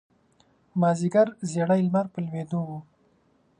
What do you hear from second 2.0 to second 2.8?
په لویېدو و.